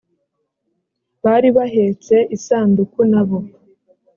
bari 1.23 1.49
bahetse 1.57 2.15
isanduku 2.35 2.99
nabo 3.11 3.39